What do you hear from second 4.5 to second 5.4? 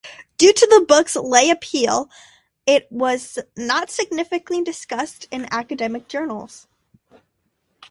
discussed